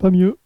Pas 0.00 0.10
mieux. 0.10 0.39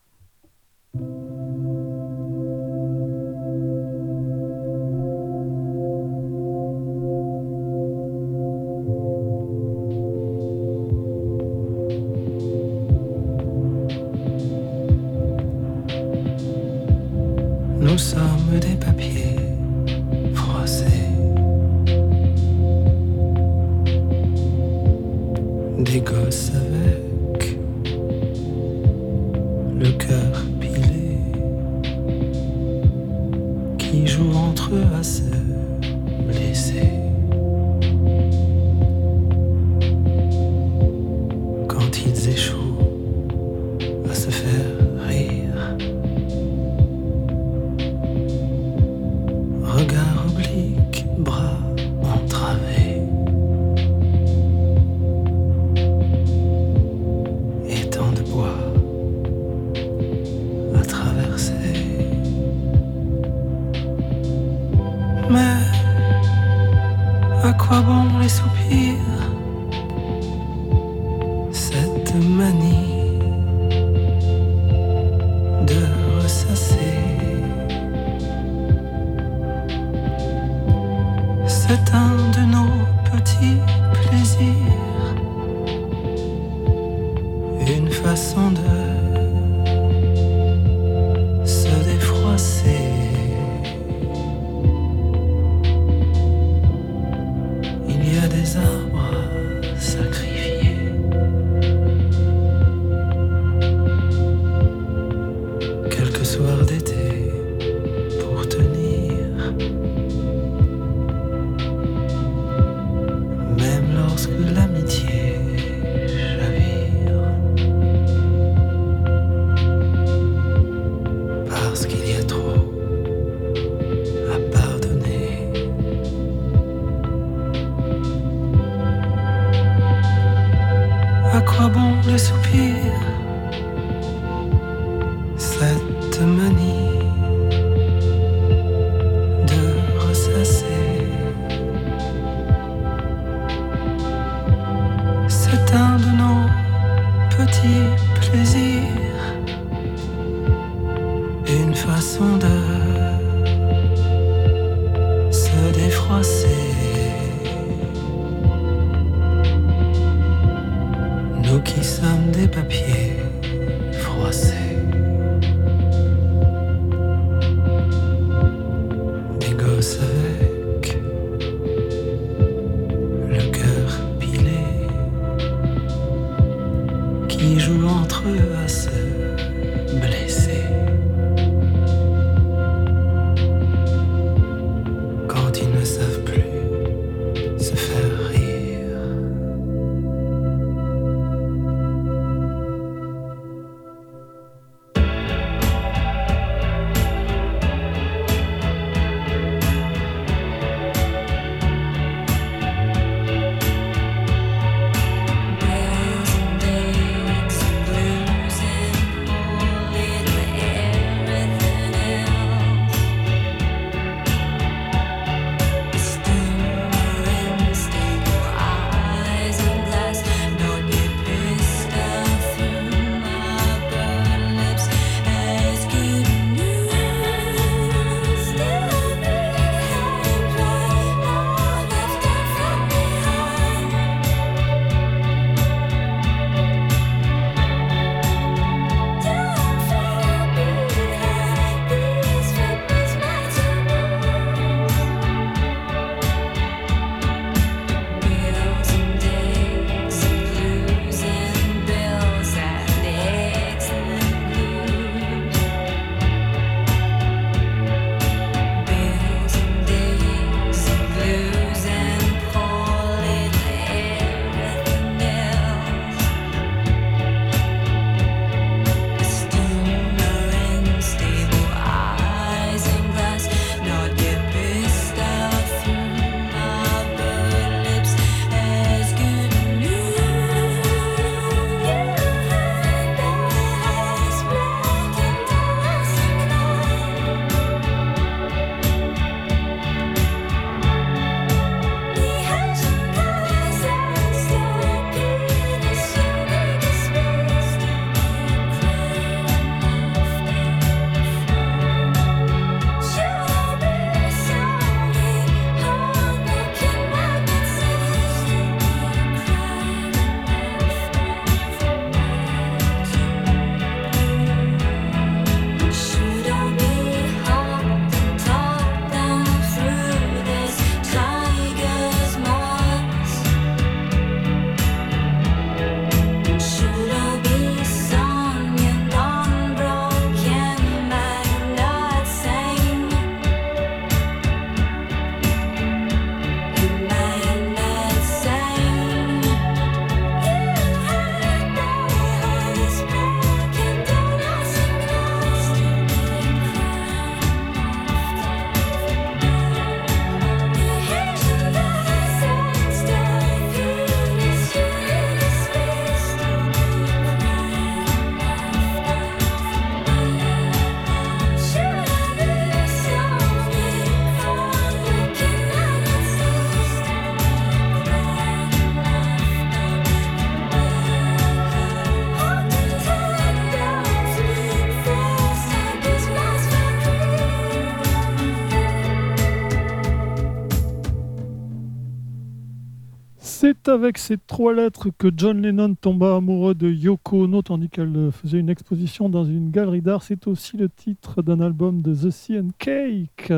C'est 383.84 383.90
avec 383.90 384.16
ces 384.16 384.38
trois 384.38 384.72
lettres 384.72 385.10
que 385.18 385.28
John 385.36 385.60
Lennon 385.60 385.94
tomba 385.94 386.36
amoureux 386.36 386.74
de 386.74 386.88
Yoko 386.88 387.44
Ono 387.44 387.60
tandis 387.60 387.90
qu'elle 387.90 388.30
faisait 388.32 388.58
une 388.58 388.70
exposition 388.70 389.28
dans 389.28 389.44
une 389.44 389.70
galerie 389.70 390.00
d'art. 390.00 390.22
C'est 390.22 390.46
aussi 390.46 390.78
le 390.78 390.88
titre 390.88 391.42
d'un 391.42 391.60
album 391.60 392.00
de 392.00 392.14
The 392.14 392.30
Sea 392.30 392.60
and 392.60 392.70
Cake. 392.78 393.52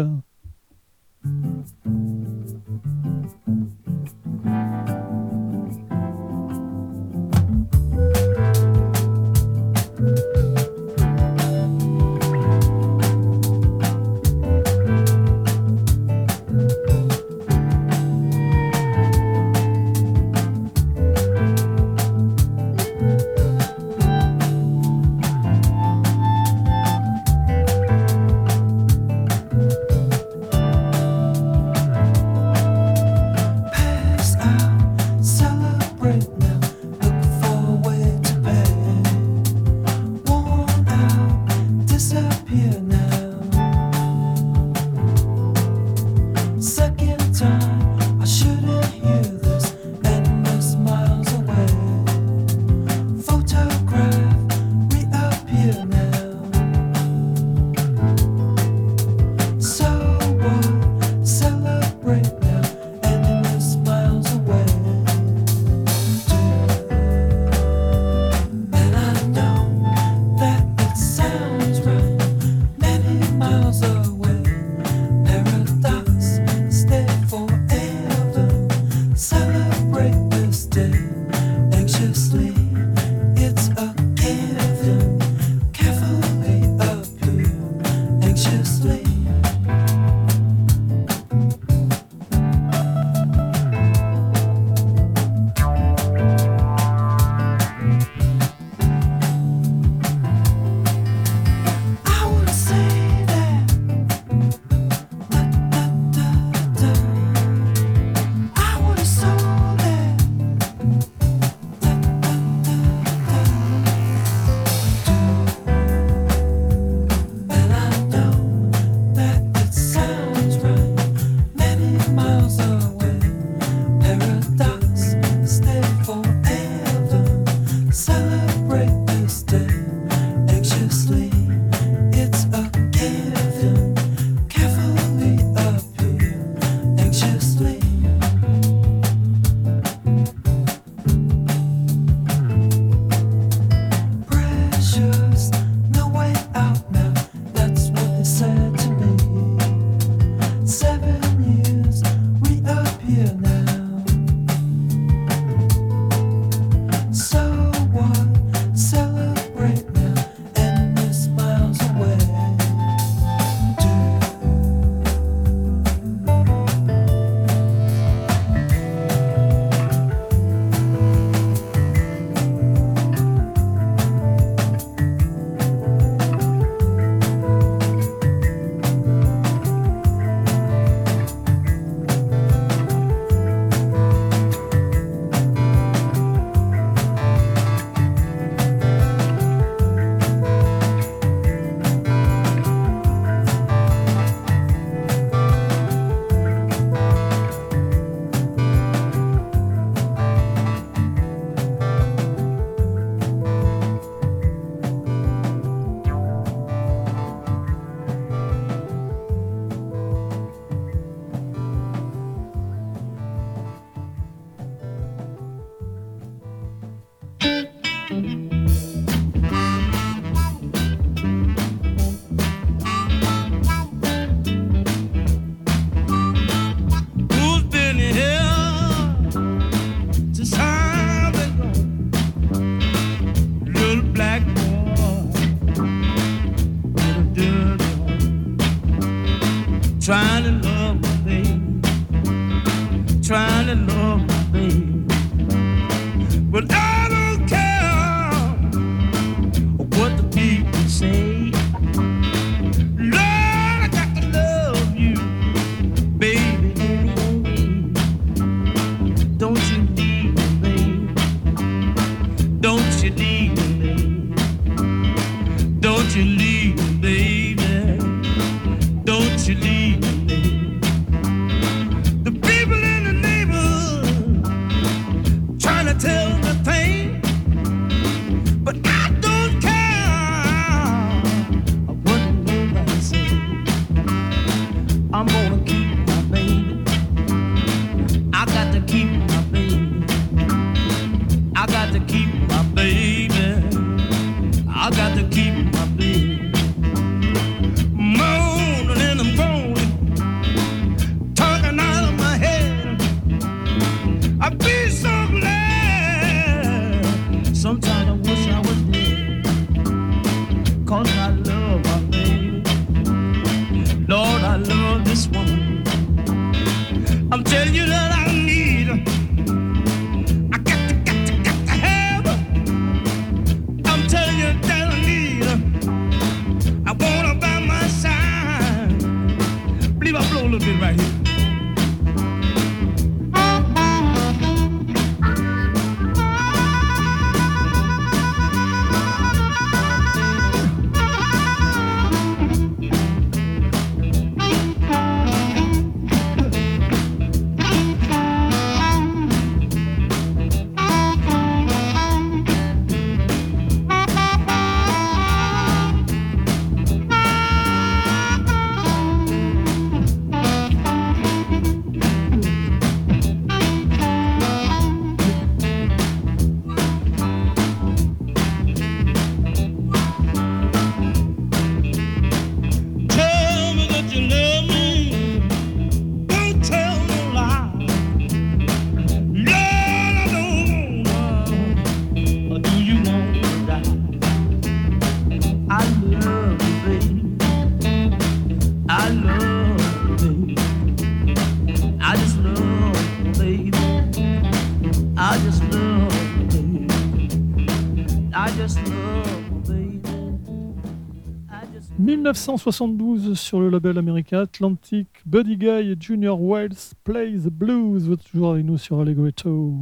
1972 402.26 403.38
sur 403.38 403.60
le 403.60 403.70
label 403.70 403.98
américain 403.98 404.40
Atlantic, 404.40 405.06
Buddy 405.26 405.56
Guy 405.56 405.92
et 405.92 405.96
Junior 405.98 406.36
Wells 406.42 406.94
Play 407.04 407.34
the 407.34 407.50
Blues. 407.50 408.06
Vous 408.06 408.14
êtes 408.14 408.24
toujours 408.24 408.50
avec 408.50 408.64
nous 408.64 408.78
sur 408.78 408.98
Allegretto. 408.98 409.72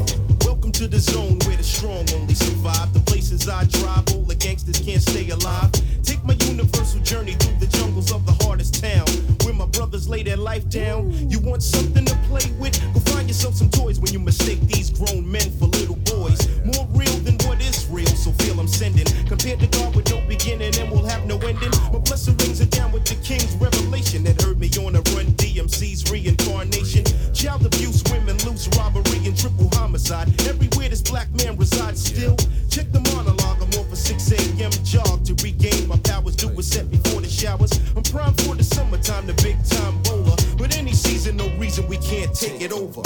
To. 0.00 0.29
Welcome 0.60 0.72
to 0.72 0.88
the 0.88 0.98
zone 0.98 1.38
where 1.46 1.56
the 1.56 1.62
strong 1.62 2.04
only 2.12 2.34
survive. 2.34 2.92
The 2.92 3.00
places 3.00 3.48
I 3.48 3.64
drive, 3.64 4.04
all 4.12 4.24
the 4.28 4.34
gangsters 4.34 4.78
can't 4.78 5.00
stay 5.00 5.30
alive. 5.30 5.72
Take 6.02 6.22
my 6.22 6.34
universal 6.34 7.00
journey 7.00 7.32
through 7.32 7.56
the 7.56 7.78
jungles 7.78 8.12
of 8.12 8.26
the 8.26 8.44
hardest 8.44 8.78
town. 8.78 9.06
Where 9.42 9.54
my 9.54 9.64
brothers 9.64 10.06
lay 10.06 10.22
their 10.22 10.36
life 10.36 10.68
down. 10.68 11.12
You 11.30 11.38
want 11.40 11.62
something 11.62 12.04
to 12.04 12.14
play 12.28 12.44
with? 12.58 12.76
Go 12.92 13.00
find 13.00 13.26
yourself 13.26 13.54
some 13.54 13.70
toys 13.70 14.00
when 14.00 14.12
you 14.12 14.18
mistake 14.18 14.60
these 14.60 14.90
grown 14.90 15.24
men 15.24 15.50
for 15.52 15.64
little 15.64 15.96
boys. 15.96 16.46
More 16.62 16.86
real 16.92 17.16
than 17.24 17.38
what 17.48 17.59
real, 17.90 18.06
so 18.06 18.32
feel 18.32 18.58
I'm 18.58 18.68
sending. 18.68 19.06
Compared 19.26 19.60
to 19.60 19.66
God 19.66 19.94
with 19.94 20.08
no 20.10 20.20
beginning 20.26 20.74
and 20.78 20.90
will 20.90 21.04
have 21.04 21.26
no 21.26 21.38
ending. 21.38 21.70
My 21.92 21.98
blessing 21.98 22.36
rings 22.38 22.60
are 22.60 22.66
down 22.66 22.92
with 22.92 23.04
the 23.04 23.16
king's 23.16 23.54
revelation 23.56 24.24
that 24.24 24.40
heard 24.42 24.58
me 24.58 24.70
on 24.78 24.94
a 24.96 25.02
run. 25.12 25.26
DMC's 25.36 26.10
reincarnation. 26.10 27.04
Child 27.34 27.66
abuse, 27.66 28.02
women 28.10 28.36
loose, 28.46 28.68
robbery, 28.78 29.26
and 29.26 29.36
triple 29.36 29.68
homicide. 29.72 30.28
Everywhere 30.48 30.88
this 30.88 31.02
black 31.02 31.28
man 31.34 31.56
resides 31.56 32.04
still. 32.04 32.36
Check 32.70 32.90
the 32.92 33.00
monologue, 33.12 33.62
I'm 33.62 33.70
off 33.80 33.92
a 33.92 33.96
6 33.96 34.32
a.m. 34.32 34.70
jog 34.84 35.24
to 35.26 35.34
regain 35.42 35.88
my 35.88 35.98
powers. 35.98 36.36
Do 36.36 36.48
a 36.58 36.62
set 36.62 36.90
before 36.90 37.20
the 37.20 37.28
showers. 37.28 37.72
I'm 37.96 38.02
primed 38.02 38.40
for 38.42 38.54
the 38.54 38.64
summertime, 38.64 39.26
the 39.26 39.34
big 39.42 39.58
time 39.64 40.00
bowler. 40.02 40.36
But 40.56 40.76
any 40.76 40.92
season, 40.92 41.36
no 41.36 41.48
reason 41.58 41.86
we 41.88 41.96
can't 41.98 42.34
take 42.34 42.60
it 42.60 42.72
over. 42.72 43.02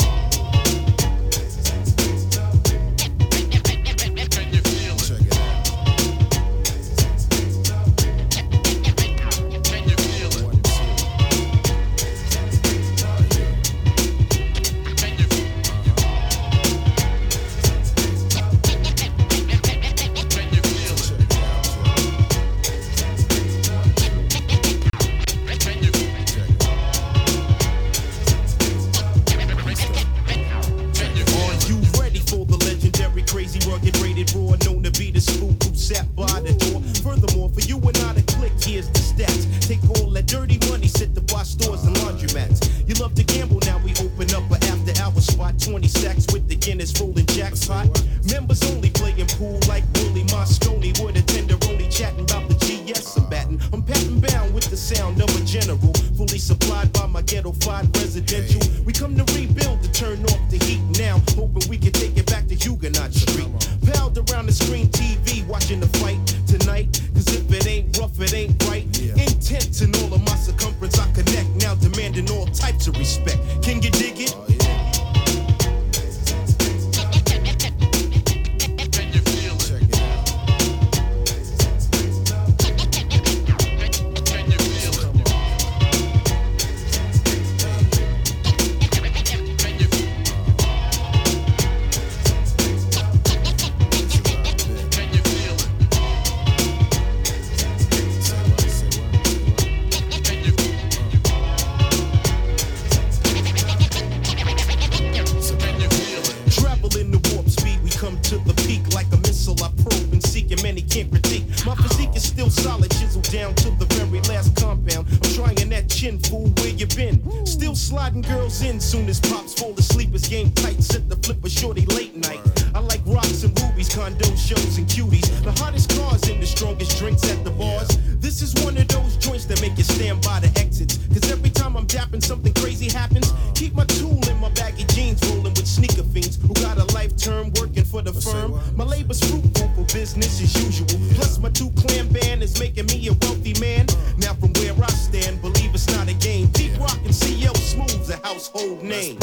Something 132.35 132.55
crazy 132.55 132.89
happens. 132.91 133.33
Keep 133.55 133.75
my 133.75 133.85
tool 133.85 134.19
in 134.29 134.37
my 134.41 134.49
baggy 134.51 134.83
jeans, 134.95 135.23
rolling 135.29 135.55
with 135.55 135.69
sneaker 135.69 136.03
fiends 136.03 136.37
who 136.37 136.53
got 136.55 136.77
a 136.79 136.85
life 136.93 137.17
term 137.17 137.53
working 137.61 137.85
for 137.85 138.03
the 138.03 138.13
firm. 138.13 138.59
My 138.75 138.85
labor's 138.85 139.21
fruitful 139.21 139.69
for 139.69 139.85
business 139.95 140.41
as 140.41 140.53
usual. 140.67 141.01
Plus, 141.15 141.39
my 141.39 141.51
two 141.51 141.71
clan 141.77 142.09
band 142.09 142.43
is 142.43 142.59
making 142.59 142.87
me 142.87 143.07
a 143.07 143.13
wealthy 143.13 143.55
man. 143.61 143.87
Now, 144.19 144.35
from 144.35 144.53
where 144.55 144.75
I 144.83 144.89
stand, 144.89 145.43
believe 145.43 145.73
it's 145.75 145.87
not 145.97 146.09
a 146.09 146.15
game. 146.15 146.49
Deep 146.49 146.77
Rock 146.81 146.99
and 147.05 147.15
CL 147.15 147.55
Smooth's 147.55 148.11
a 148.11 148.17
household 148.27 148.83
name. 148.83 149.17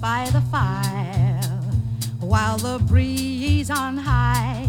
by 0.00 0.28
the 0.32 0.40
fire 0.42 1.40
while 2.20 2.56
the 2.56 2.78
breeze 2.86 3.70
on 3.70 3.98
high 3.98 4.59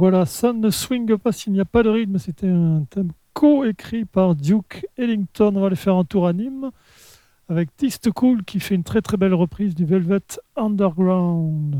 Voilà, 0.00 0.24
ça 0.24 0.54
ne 0.54 0.70
swing 0.70 1.18
pas 1.18 1.30
s'il 1.30 1.52
n'y 1.52 1.60
a 1.60 1.66
pas 1.66 1.82
de 1.82 1.90
rythme. 1.90 2.16
C'était 2.16 2.48
un 2.48 2.86
thème 2.88 3.10
co-écrit 3.34 4.06
par 4.06 4.34
Duke 4.34 4.86
Ellington. 4.96 5.52
On 5.54 5.60
va 5.60 5.66
aller 5.66 5.76
faire 5.76 5.96
un 5.96 6.04
tour 6.04 6.26
à 6.26 6.32
Nîmes 6.32 6.70
avec 7.50 7.76
Tiste 7.76 8.10
Cool 8.10 8.42
qui 8.44 8.60
fait 8.60 8.74
une 8.74 8.82
très 8.82 9.02
très 9.02 9.18
belle 9.18 9.34
reprise 9.34 9.74
du 9.74 9.84
Velvet 9.84 10.22
Underground. 10.56 11.76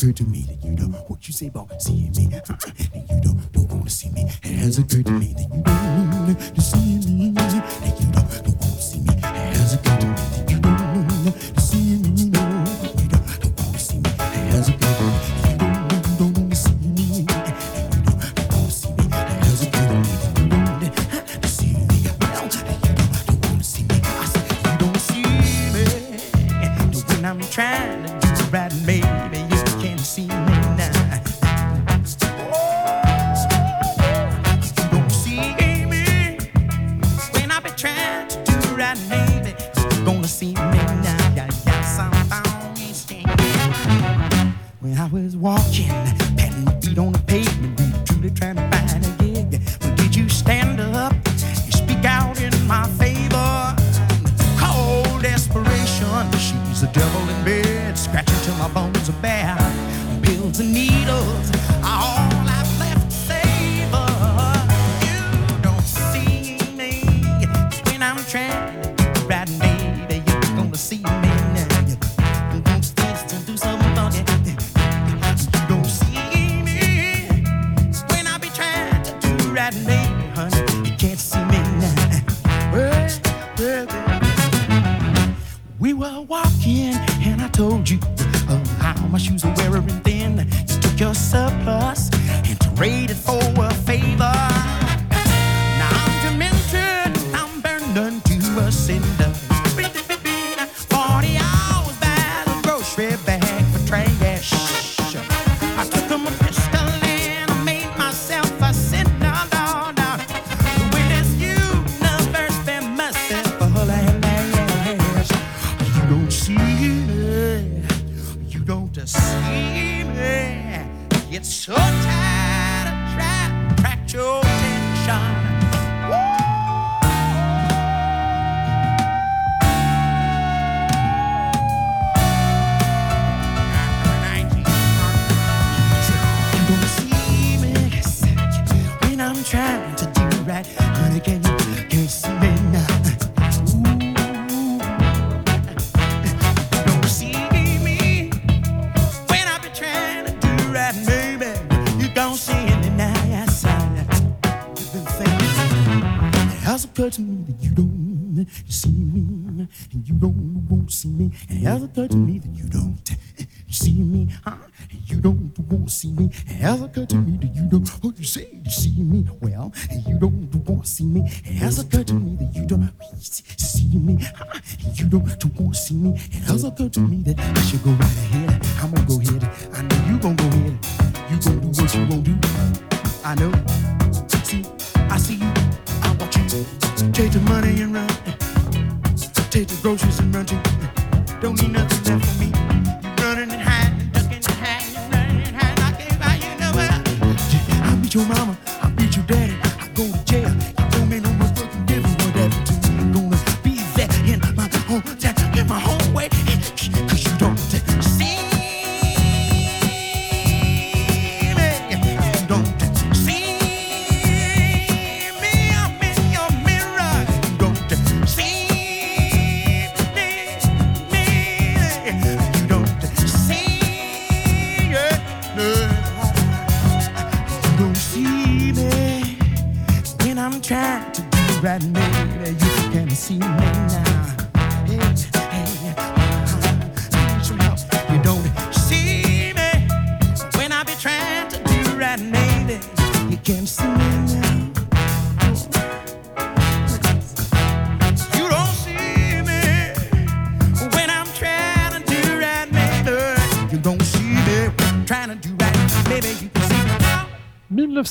occurred 0.00 0.16
to 0.16 0.24
me 0.24 0.42
that 0.48 0.64
you 0.64 0.70
know. 0.70 0.86
What 1.08 1.26
you 1.28 1.34
say 1.34 1.48
about 1.48 1.79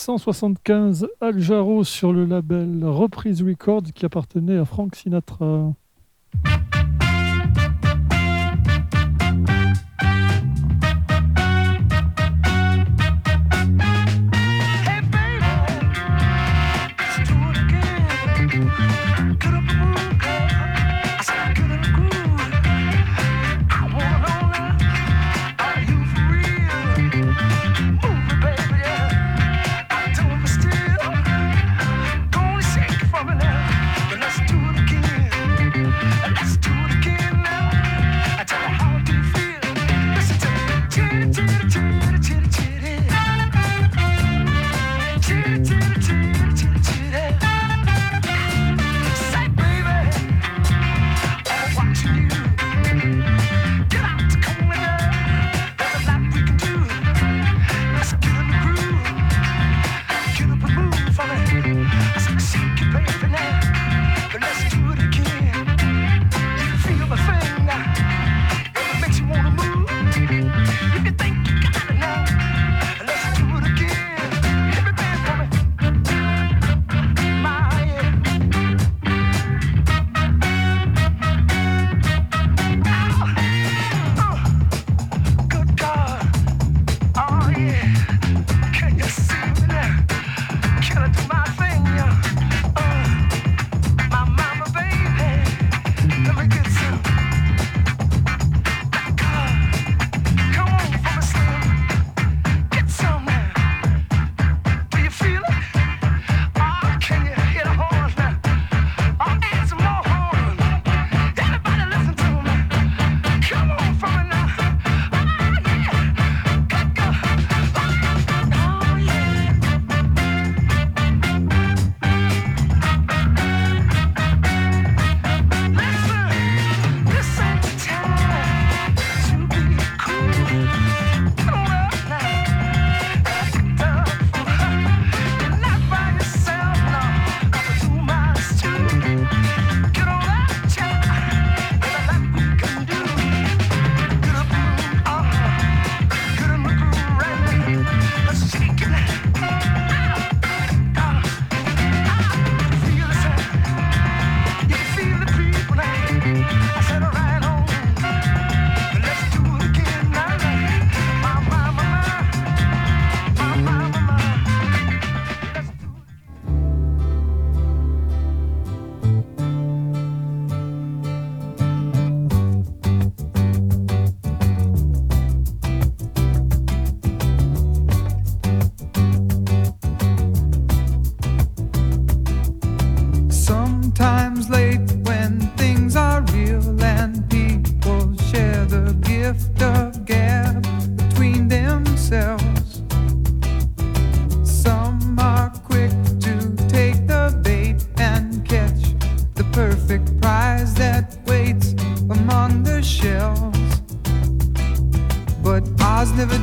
1975, 0.09 1.07
Al 1.21 1.39
Jarreau 1.39 1.83
sur 1.83 2.11
le 2.11 2.25
label 2.25 2.83
Reprise 2.83 3.43
Records 3.43 3.83
qui 3.93 4.07
appartenait 4.07 4.57
à 4.57 4.65
Frank 4.65 4.95
Sinatra. 4.95 5.75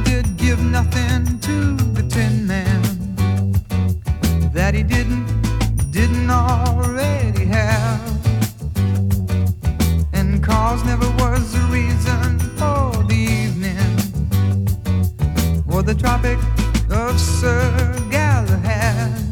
did 0.04 0.36
give 0.36 0.60
nothing 0.60 1.38
to 1.40 1.76
the 1.96 2.02
tin 2.08 2.46
man 2.46 2.82
that 4.52 4.74
he 4.74 4.82
didn't, 4.82 5.26
didn't 5.90 6.30
already 6.30 7.44
have. 7.46 8.00
And 10.12 10.42
cause 10.42 10.84
never 10.84 11.08
was 11.22 11.54
a 11.54 11.64
reason 11.78 12.38
for 12.58 13.04
the 13.04 13.14
evening 13.14 13.96
or 15.70 15.82
the 15.82 15.94
tropic 15.94 16.38
of 16.90 17.20
Sir 17.20 17.94
Galahad. 18.10 19.25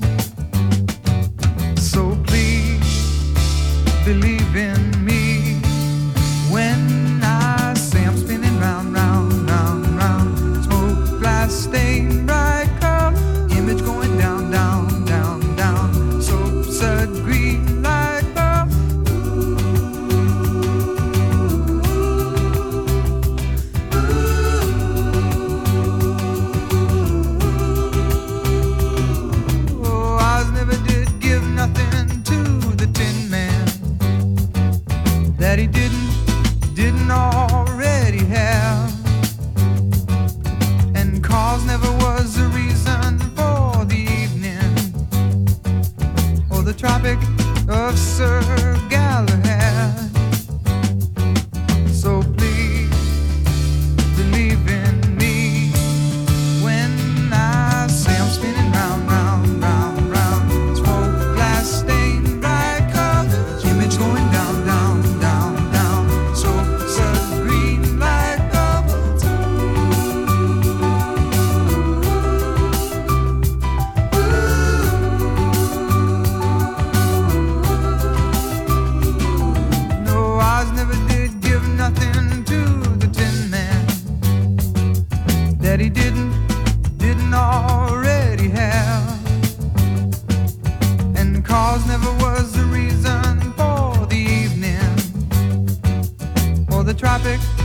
traffic. 97.25 97.64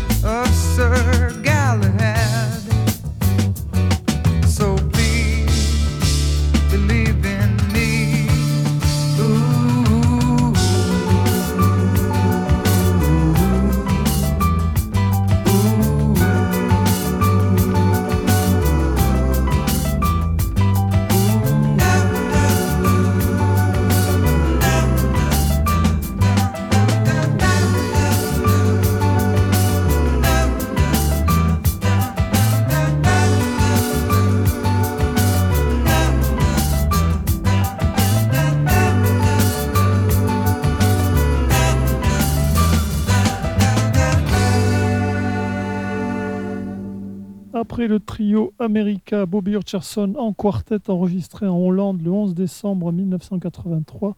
America, 48.60 49.26
Bobby 49.26 49.56
Hutcherson 49.56 50.16
en 50.18 50.34
quartet 50.34 50.90
enregistré 50.90 51.48
en 51.48 51.58
Hollande 51.58 52.02
le 52.02 52.12
11 52.12 52.36
décembre 52.36 52.92
1983, 52.92 54.16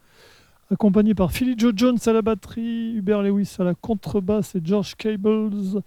accompagné 0.71 1.13
par 1.13 1.31
Philly 1.31 1.55
Joe 1.57 1.73
Jones 1.75 1.99
à 2.05 2.13
la 2.13 2.21
batterie, 2.21 2.93
Hubert 2.95 3.21
Lewis 3.21 3.55
à 3.59 3.63
la 3.63 3.75
contrebasse 3.75 4.55
et 4.55 4.61
George 4.63 4.95
Cables 4.95 5.81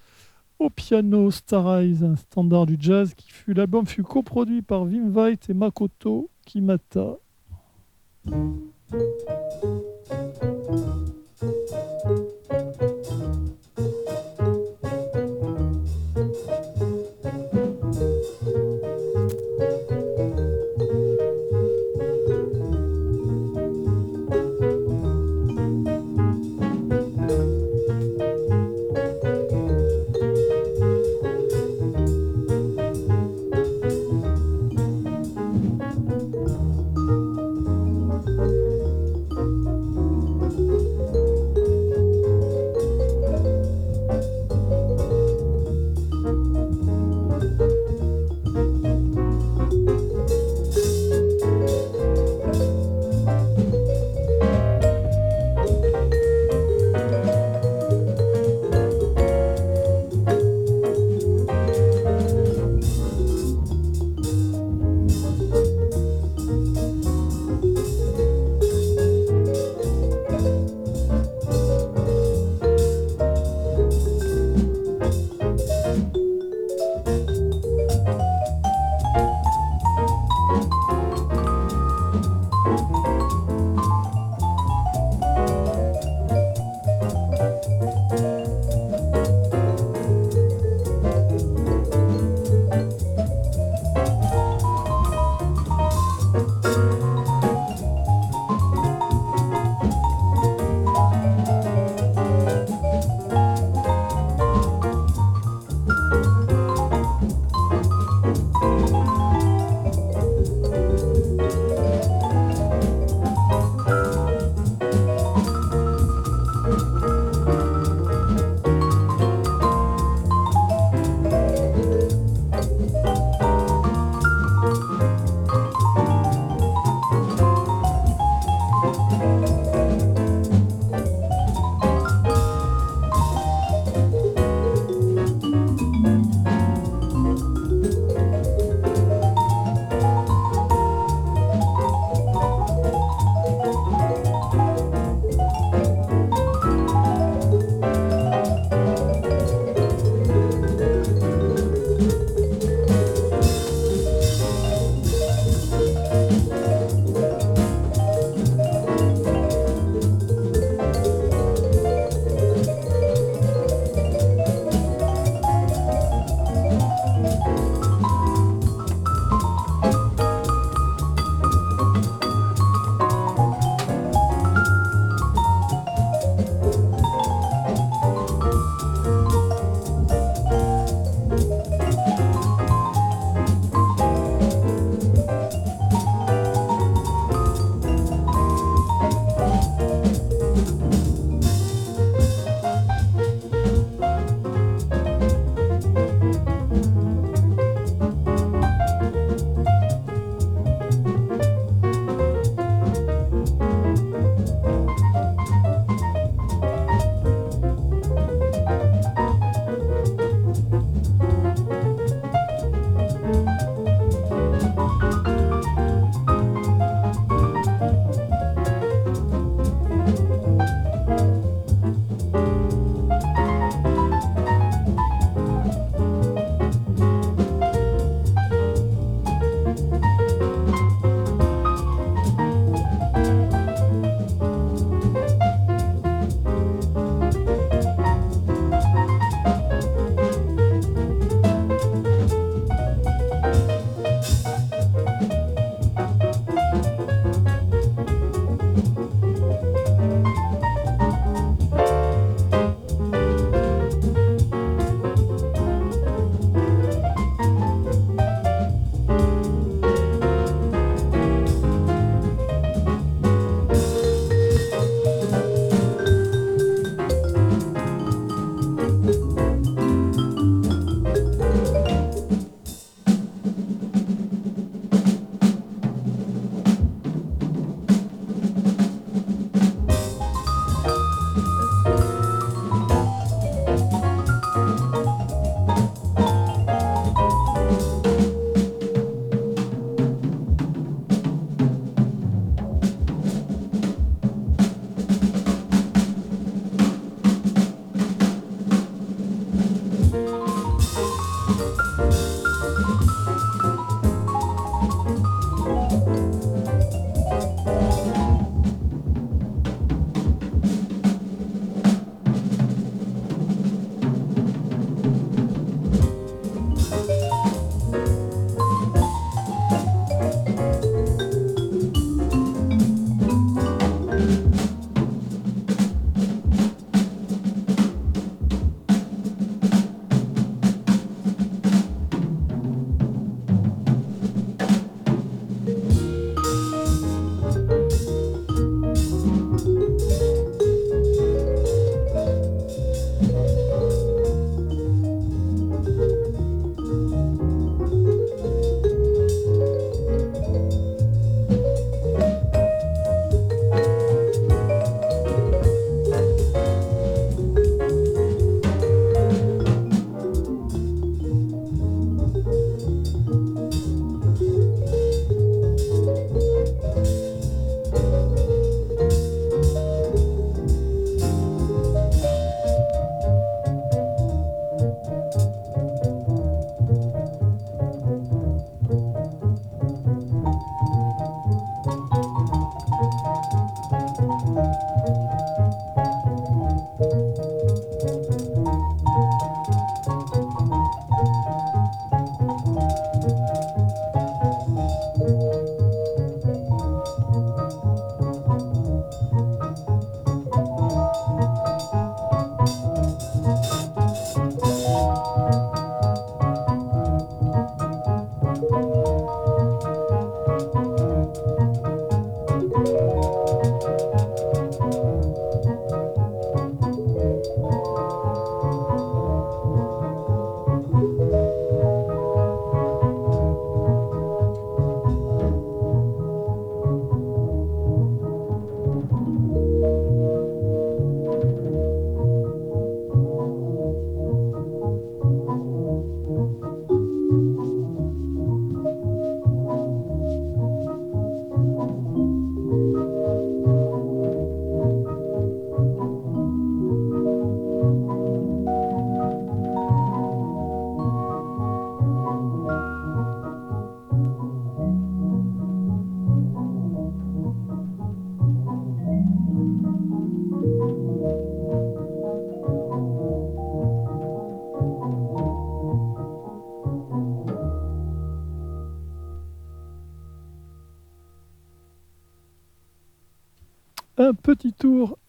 au 0.59 0.71
piano. 0.71 1.31
Star 1.31 1.81
Eyes, 1.81 2.05
un 2.05 2.17
standard 2.17 2.67
du 2.67 2.77
jazz 2.79 3.15
l'album 3.49 3.87
fut 3.87 4.03
coproduit 4.03 4.63
par 4.63 4.85
Vim 4.85 5.11
Veit 5.11 5.39
et 5.49 5.55
Makoto 5.55 6.31
Kimata. 6.47 7.17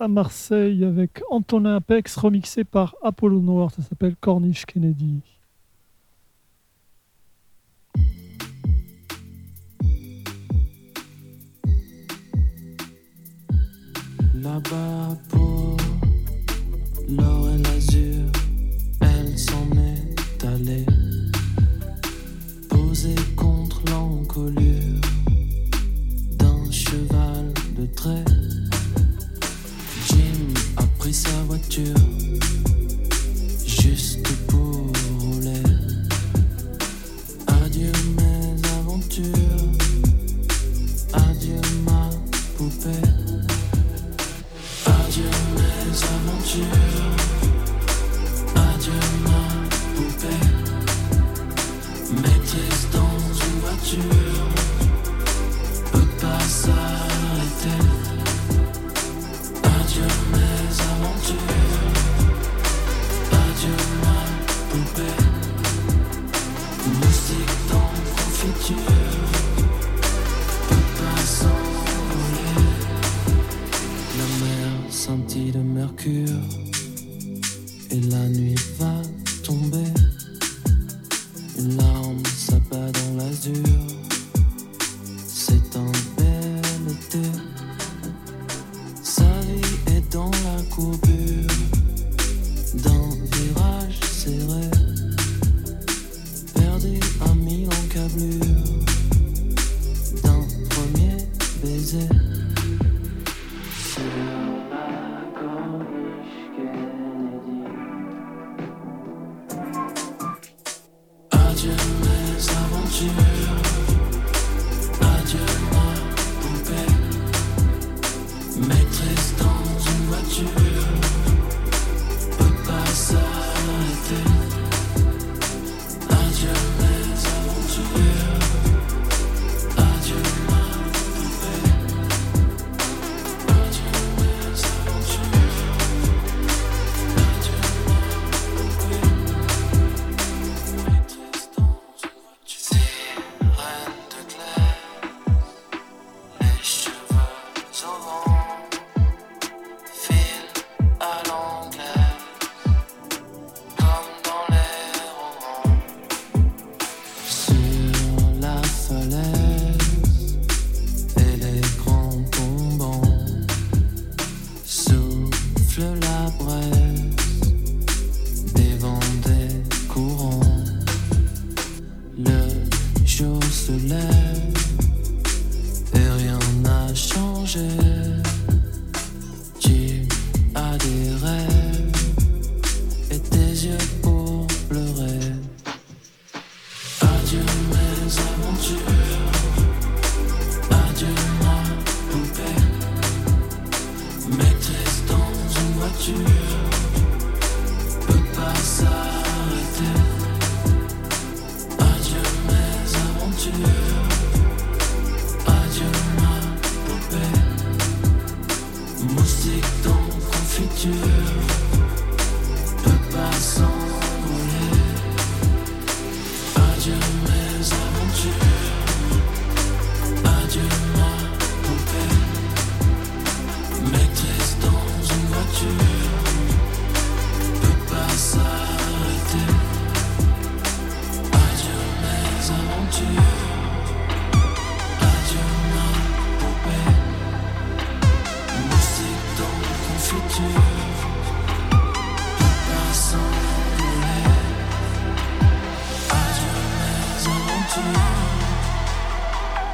à 0.06 0.08
Marseille 0.08 0.86
avec 0.86 1.24
Antonin 1.32 1.78
Apex, 1.78 2.16
remixé 2.16 2.64
par 2.64 2.96
Apollo 3.02 3.40
Noir. 3.42 3.72
Ça 3.72 3.82
s'appelle 3.82 4.16
Corniche 4.16 4.68
Kennedy. 4.68 5.20
Là-bas 14.36 15.18
pour 15.30 15.78
l'or 17.10 17.50
et 17.50 17.58
l'azur, 17.64 18.26
elle 19.02 19.40
s'en 19.40 19.72
est 19.72 20.46
allée, 20.46 20.86
posée 22.70 23.16
contre 23.36 23.82
l'encolure. 23.90 24.95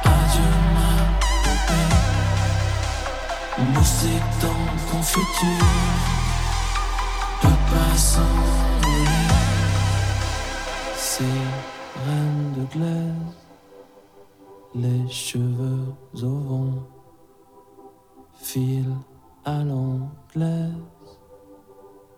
Adieu 0.04 0.52
ma 0.74 0.92
poupée, 1.42 1.90
Moussé 3.72 4.14
dans 4.40 4.64
confiture, 4.90 5.70
Papa 7.40 7.86
s'en 7.96 8.22
est. 8.22 9.30
C'est 10.96 11.44
reine 12.04 12.54
de 12.56 12.64
glaise, 12.72 13.36
Les 14.74 15.08
cheveux 15.08 15.94
au 16.22 16.26
vent, 16.26 16.74
filent 18.34 18.98
à 19.44 19.62
l'anglaise, 19.62 20.72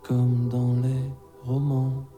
Comme 0.02 0.48
dans 0.48 0.76
les 0.82 1.10
romans. 1.44 2.13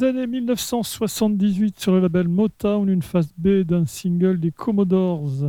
les 0.00 0.06
années 0.06 0.26
1978 0.26 1.78
sur 1.78 1.92
le 1.92 2.00
label 2.00 2.28
Motown, 2.28 2.88
une 2.88 3.02
face 3.02 3.32
B 3.36 3.62
d'un 3.64 3.84
single 3.84 4.40
des 4.40 4.50
Commodores. 4.50 5.44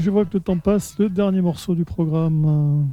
je 0.00 0.10
vois 0.10 0.24
que 0.24 0.34
le 0.34 0.40
temps 0.40 0.58
passe. 0.58 0.98
Le 0.98 1.08
dernier 1.08 1.40
morceau 1.40 1.74
du 1.74 1.84
programme. 1.84 2.88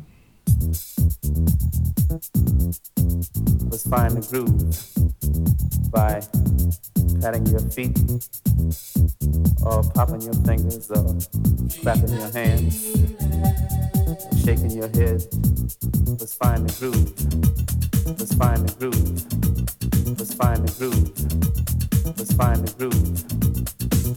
Let's 3.69 3.87
find 3.87 4.21
groove 4.29 4.53
by 5.91 6.21
patting 7.21 7.45
your 7.47 7.59
feet 7.71 7.97
or 9.61 9.83
popping 9.93 10.21
your 10.21 10.35
fingers 10.45 10.89
or 10.89 11.17
clapping 11.81 12.13
your 12.13 12.31
hands, 12.33 12.93
shaking 14.43 14.71
your 14.71 14.89
head. 14.89 15.23
Let's 16.19 16.33
find 16.33 16.67
groove. 16.79 17.13
Let's 18.05 18.33
find 18.35 18.79
groove. 18.79 19.25
Let's 20.17 20.33
find 20.33 20.67
a 20.67 20.71
groove. 20.73 21.11
Let's 22.17 22.33
find 22.33 22.67
a 22.67 22.71
groove. 22.73 23.23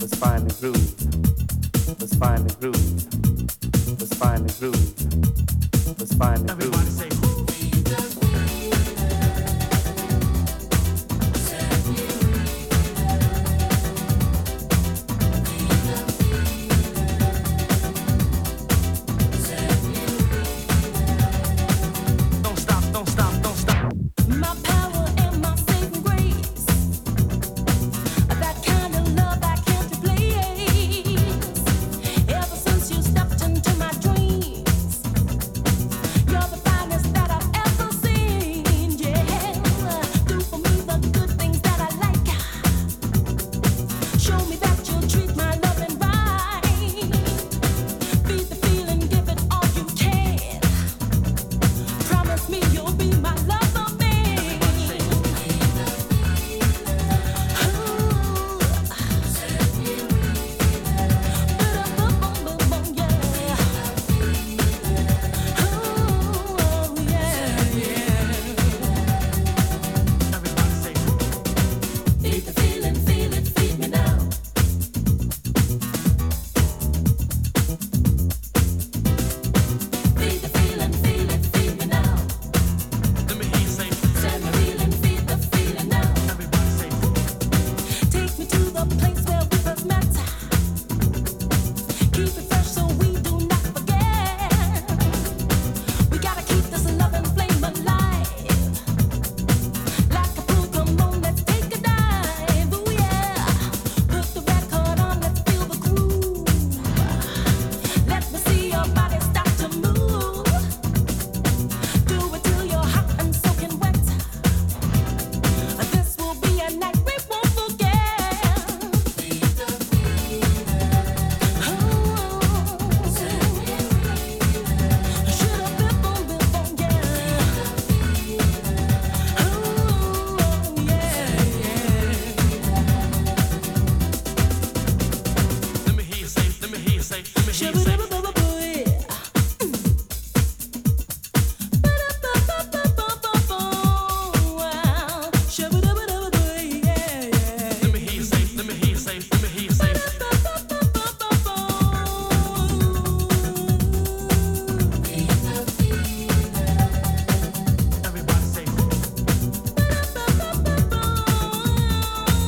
Let's 0.00 0.14
find 0.16 0.50
a 0.50 0.54
groove. 0.54 1.59
The 1.98 2.56
groove. 2.60 2.78
Let's 3.98 4.14
find 4.14 4.48
the 4.48 4.54
groove. 4.58 5.98
Let's 5.98 6.14
find 6.14 6.48
the 6.48 6.54
groove. 6.54 8.29